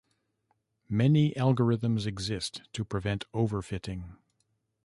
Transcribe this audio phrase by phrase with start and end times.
[0.89, 4.17] Many algorithms exist to prevent overfitting.